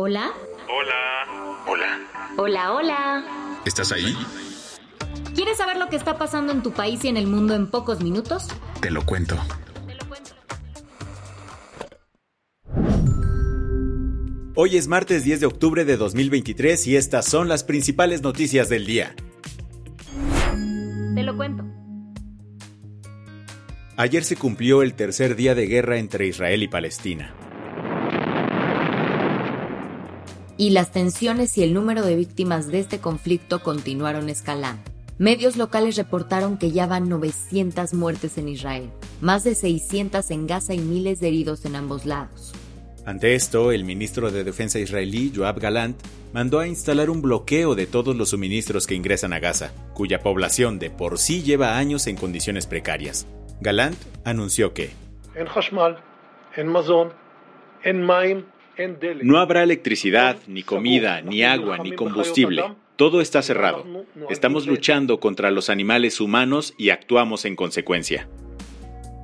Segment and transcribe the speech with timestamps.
[0.00, 0.30] Hola.
[0.68, 1.64] Hola.
[1.66, 1.98] Hola.
[2.36, 3.60] Hola, hola.
[3.64, 4.16] ¿Estás ahí?
[5.34, 8.00] ¿Quieres saber lo que está pasando en tu país y en el mundo en pocos
[8.00, 8.46] minutos?
[8.80, 9.36] Te lo cuento.
[14.54, 18.86] Hoy es martes 10 de octubre de 2023 y estas son las principales noticias del
[18.86, 19.16] día.
[21.16, 21.64] Te lo cuento.
[23.96, 27.34] Ayer se cumplió el tercer día de guerra entre Israel y Palestina.
[30.60, 34.82] Y las tensiones y el número de víctimas de este conflicto continuaron escalando.
[35.16, 40.74] Medios locales reportaron que ya van 900 muertes en Israel, más de 600 en Gaza
[40.74, 42.52] y miles de heridos en ambos lados.
[43.06, 45.96] Ante esto, el ministro de Defensa israelí, Joab Galant,
[46.32, 50.80] mandó a instalar un bloqueo de todos los suministros que ingresan a Gaza, cuya población
[50.80, 53.28] de por sí lleva años en condiciones precarias.
[53.60, 54.90] Galant anunció que
[59.22, 62.64] no habrá electricidad, ni comida, ni agua, ni combustible.
[62.96, 63.84] Todo está cerrado.
[64.28, 68.28] Estamos luchando contra los animales humanos y actuamos en consecuencia.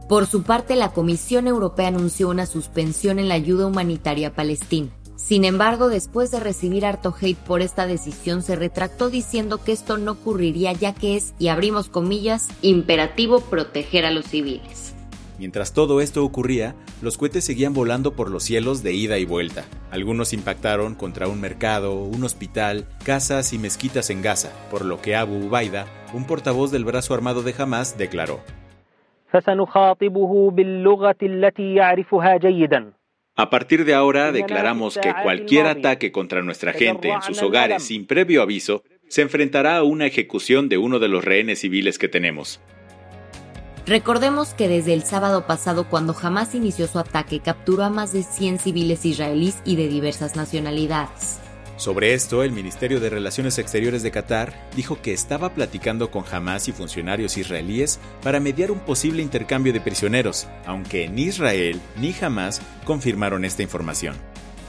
[0.08, 4.90] Por su parte, la Comisión Europea anunció una suspensión en la ayuda humanitaria a Palestina.
[5.16, 9.96] Sin embargo, después de recibir harto hate por esta decisión, se retractó diciendo que esto
[9.96, 14.93] no ocurriría ya que es, y abrimos comillas, imperativo proteger a los civiles.
[15.38, 19.64] Mientras todo esto ocurría, los cohetes seguían volando por los cielos de ida y vuelta.
[19.90, 25.16] Algunos impactaron contra un mercado, un hospital, casas y mezquitas en Gaza, por lo que
[25.16, 28.40] Abu Ubaida, un portavoz del brazo armado de Hamas, declaró.
[33.36, 38.06] A partir de ahora declaramos que cualquier ataque contra nuestra gente en sus hogares sin
[38.06, 42.60] previo aviso se enfrentará a una ejecución de uno de los rehenes civiles que tenemos.
[43.86, 48.22] Recordemos que desde el sábado pasado, cuando Hamas inició su ataque, capturó a más de
[48.22, 51.38] 100 civiles israelíes y de diversas nacionalidades.
[51.76, 56.66] Sobre esto, el Ministerio de Relaciones Exteriores de Qatar dijo que estaba platicando con Hamas
[56.68, 62.62] y funcionarios israelíes para mediar un posible intercambio de prisioneros, aunque ni Israel ni Hamas
[62.86, 64.14] confirmaron esta información.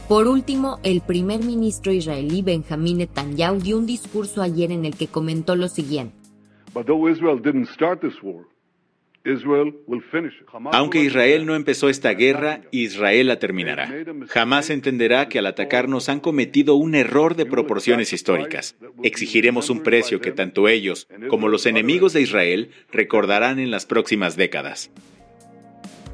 [0.09, 5.07] Por último, el primer ministro israelí Benjamin Netanyahu dio un discurso ayer en el que
[5.07, 6.17] comentó lo siguiente.
[10.71, 13.91] Aunque Israel no empezó esta guerra, Israel la terminará.
[14.27, 18.75] Jamás entenderá que al atacarnos han cometido un error de proporciones históricas.
[19.03, 24.35] Exigiremos un precio que tanto ellos como los enemigos de Israel recordarán en las próximas
[24.35, 24.91] décadas.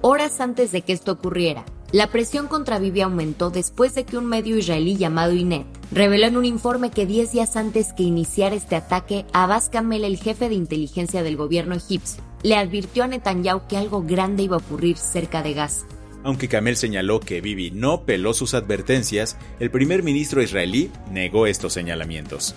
[0.03, 4.25] Horas antes de que esto ocurriera, la presión contra Bibi aumentó después de que un
[4.25, 8.75] medio israelí llamado INET reveló en un informe que 10 días antes que iniciara este
[8.75, 13.77] ataque, Abbas Kamel, el jefe de inteligencia del gobierno egipcio, le advirtió a Netanyahu que
[13.77, 15.85] algo grande iba a ocurrir cerca de Gaza.
[16.23, 21.73] Aunque Kamel señaló que Bibi no peló sus advertencias, el primer ministro israelí negó estos
[21.73, 22.55] señalamientos.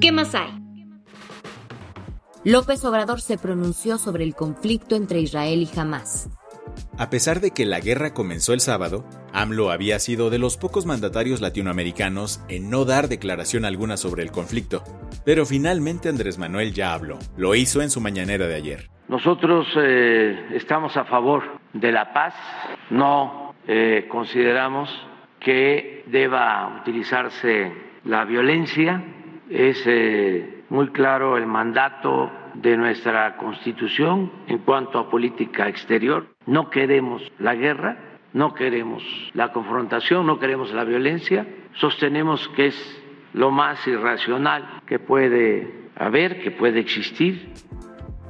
[0.00, 0.50] ¿Qué más hay?
[2.44, 6.28] López Obrador se pronunció sobre el conflicto entre Israel y Hamas.
[6.98, 10.86] A pesar de que la guerra comenzó el sábado, AMLO había sido de los pocos
[10.86, 14.82] mandatarios latinoamericanos en no dar declaración alguna sobre el conflicto.
[15.24, 17.18] Pero finalmente Andrés Manuel ya habló.
[17.36, 18.90] Lo hizo en su mañanera de ayer.
[19.08, 22.34] Nosotros eh, estamos a favor de la paz.
[22.90, 24.88] No eh, consideramos
[25.40, 27.72] que deba utilizarse
[28.04, 29.02] la violencia.
[29.50, 36.26] Es eh, muy claro el mandato de nuestra Constitución en cuanto a política exterior.
[36.46, 39.02] No queremos la guerra, no queremos
[39.34, 41.46] la confrontación, no queremos la violencia.
[41.80, 43.02] Sostenemos que es
[43.34, 47.52] lo más irracional que puede haber, que puede existir.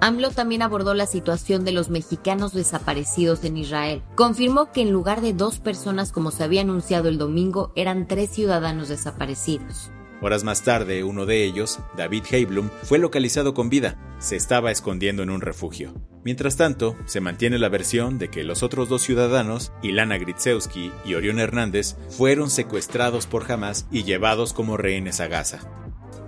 [0.01, 4.03] AMLO también abordó la situación de los mexicanos desaparecidos en Israel.
[4.17, 8.31] Confirmó que en lugar de dos personas como se había anunciado el domingo, eran tres
[8.31, 9.93] ciudadanos desaparecidos.
[10.21, 13.97] Horas más tarde, uno de ellos, David Heiblum, fue localizado con vida.
[14.19, 15.95] Se estaba escondiendo en un refugio.
[16.25, 21.15] Mientras tanto, se mantiene la versión de que los otros dos ciudadanos, Ilana Gritsewski y
[21.15, 25.61] Orión Hernández, fueron secuestrados por Hamas y llevados como rehenes a Gaza.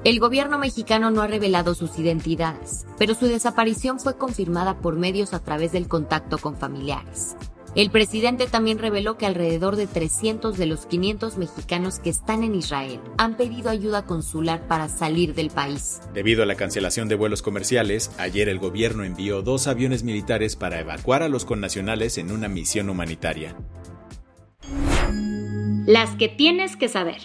[0.02, 5.32] El gobierno mexicano no ha revelado sus identidades, pero su desaparición fue confirmada por medios
[5.32, 7.36] a través del contacto con familiares.
[7.74, 12.54] El presidente también reveló que alrededor de 300 de los 500 mexicanos que están en
[12.54, 16.00] Israel han pedido ayuda consular para salir del país.
[16.12, 20.78] Debido a la cancelación de vuelos comerciales, ayer el gobierno envió dos aviones militares para
[20.78, 23.56] evacuar a los connacionales en una misión humanitaria.
[25.86, 27.20] Las que tienes que saber.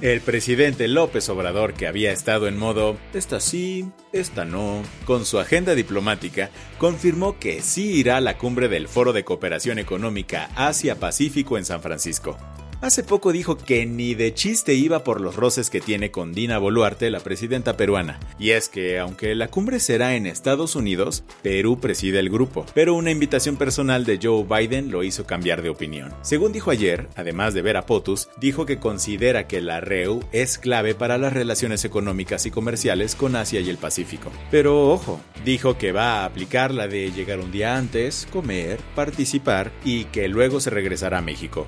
[0.00, 5.38] El presidente López Obrador, que había estado en modo esta sí, esta no, con su
[5.38, 11.56] agenda diplomática, confirmó que sí irá a la cumbre del Foro de Cooperación Económica Asia-Pacífico
[11.58, 12.36] en San Francisco.
[12.84, 16.58] Hace poco dijo que ni de chiste iba por los roces que tiene con Dina
[16.58, 18.20] Boluarte, la presidenta peruana.
[18.38, 22.66] Y es que, aunque la cumbre será en Estados Unidos, Perú preside el grupo.
[22.74, 26.12] Pero una invitación personal de Joe Biden lo hizo cambiar de opinión.
[26.20, 30.58] Según dijo ayer, además de ver a POTUS, dijo que considera que la REU es
[30.58, 34.30] clave para las relaciones económicas y comerciales con Asia y el Pacífico.
[34.50, 39.72] Pero ojo, dijo que va a aplicar la de llegar un día antes, comer, participar
[39.86, 41.66] y que luego se regresará a México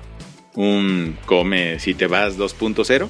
[0.57, 3.07] un come si te vas 2.0?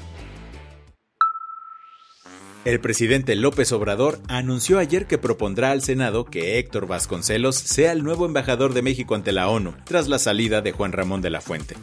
[2.65, 8.03] El presidente López Obrador anunció ayer que propondrá al Senado que Héctor Vasconcelos sea el
[8.03, 11.39] nuevo embajador de México ante la ONU, tras la salida de Juan Ramón de la
[11.39, 11.77] Fuente.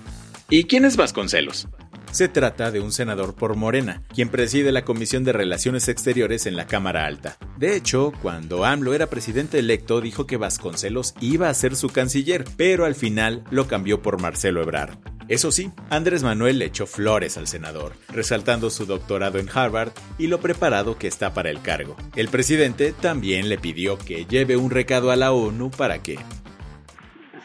[0.51, 1.69] ¿Y quién es Vasconcelos?
[2.11, 6.55] Se trata de un senador por Morena, quien preside la Comisión de Relaciones Exteriores en
[6.55, 7.39] la Cámara Alta.
[7.57, 12.45] De hecho, cuando AMLO era presidente electo, dijo que Vasconcelos iba a ser su canciller,
[12.59, 15.14] pero al final lo cambió por Marcelo Ebrard.
[15.29, 20.27] Eso sí, Andrés Manuel le echó flores al senador, resaltando su doctorado en Harvard y
[20.27, 21.97] lo preparado que está para el cargo.
[22.15, 26.19] El presidente también le pidió que lleve un recado a la ONU para que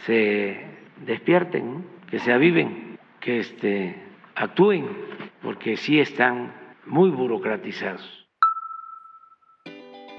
[0.06, 0.58] se
[1.06, 3.96] despierten, que se aviven, que este,
[4.36, 4.86] actúen,
[5.42, 6.54] porque sí están
[6.86, 8.19] muy burocratizados.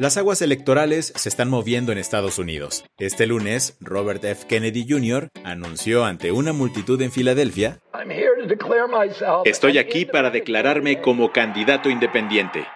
[0.01, 2.87] Las aguas electorales se están moviendo en Estados Unidos.
[2.97, 4.47] Este lunes, Robert F.
[4.47, 5.29] Kennedy Jr.
[5.45, 7.81] anunció ante una multitud en Filadelfia,
[9.45, 12.67] Estoy aquí para declararme como candidato independiente.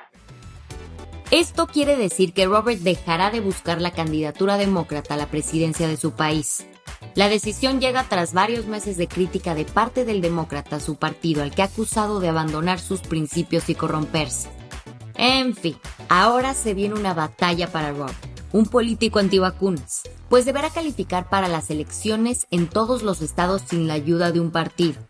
[1.31, 5.97] Esto quiere decir que Robert dejará de buscar la candidatura demócrata a la presidencia de
[5.97, 6.67] su país.
[7.15, 11.43] La decisión llega tras varios meses de crítica de parte del demócrata a su partido,
[11.43, 14.51] al que ha acusado de abandonar sus principios y corromperse.
[15.27, 15.75] En fin,
[16.11, 18.11] ahora se viene una batalla para Rob,
[18.53, 23.95] un político antivacunas, pues deberá calificar para las elecciones en todos los estados sin la
[23.95, 25.01] ayuda de un partido.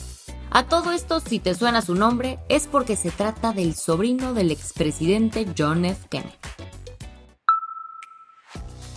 [0.52, 4.52] A todo esto, si te suena su nombre, es porque se trata del sobrino del
[4.52, 6.06] expresidente John F.
[6.08, 6.32] Kennedy.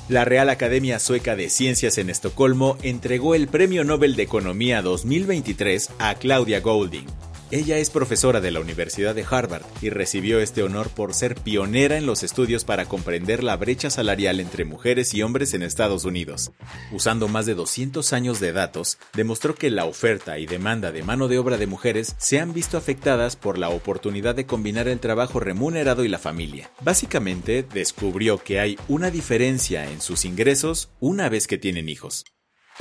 [0.10, 5.94] La Real Academia Sueca de Ciencias en Estocolmo entregó el Premio Nobel de Economía 2023
[5.98, 7.08] a Claudia Golding,
[7.52, 11.98] ella es profesora de la Universidad de Harvard y recibió este honor por ser pionera
[11.98, 16.52] en los estudios para comprender la brecha salarial entre mujeres y hombres en Estados Unidos.
[16.92, 21.28] Usando más de 200 años de datos, demostró que la oferta y demanda de mano
[21.28, 25.40] de obra de mujeres se han visto afectadas por la oportunidad de combinar el trabajo
[25.40, 26.72] remunerado y la familia.
[26.82, 32.26] Básicamente, descubrió que hay una diferencia en sus ingresos una vez que tienen hijos.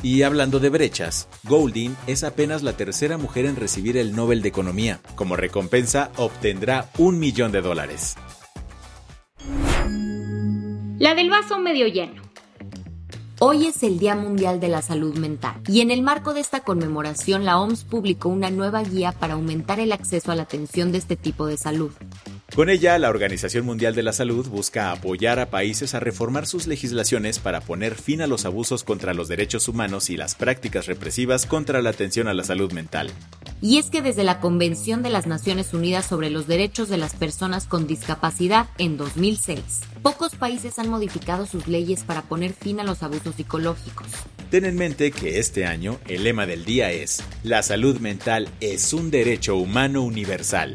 [0.02, 4.48] Y hablando de brechas, Golding es apenas la tercera mujer en recibir el Nobel de
[4.48, 5.00] Economía.
[5.14, 8.16] Como recompensa obtendrá un millón de dólares.
[10.98, 12.22] La del vaso medio lleno.
[13.38, 16.60] Hoy es el Día Mundial de la Salud Mental y en el marco de esta
[16.60, 20.98] conmemoración la OMS publicó una nueva guía para aumentar el acceso a la atención de
[20.98, 21.92] este tipo de salud.
[22.56, 26.66] Con ella, la Organización Mundial de la Salud busca apoyar a países a reformar sus
[26.66, 31.44] legislaciones para poner fin a los abusos contra los derechos humanos y las prácticas represivas
[31.44, 33.10] contra la atención a la salud mental.
[33.60, 37.14] Y es que desde la Convención de las Naciones Unidas sobre los Derechos de las
[37.14, 39.60] Personas con Discapacidad en 2006,
[40.00, 44.06] pocos países han modificado sus leyes para poner fin a los abusos psicológicos.
[44.50, 48.94] Ten en mente que este año el lema del día es, la salud mental es
[48.94, 50.74] un derecho humano universal.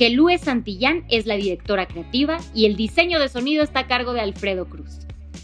[0.00, 4.22] Gelúe Santillán es la directora creativa y el diseño de sonido está a cargo de
[4.22, 5.00] Alfredo Cruz.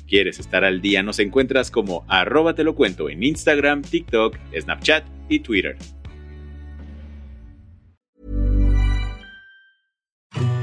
[0.09, 1.03] ¿Quieres estar al día?
[1.03, 5.77] Nos encuentras como arroba te lo cuento en Instagram, TikTok, Snapchat y Twitter.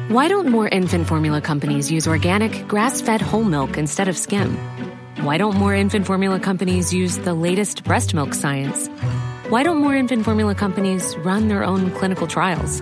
[0.10, 4.58] Why don't more infant formula companies use organic, grass fed whole milk instead of skim?
[5.22, 8.90] Why don't more infant formula companies use the latest breast milk science?
[9.50, 12.82] Why don't more infant formula companies run their own clinical trials?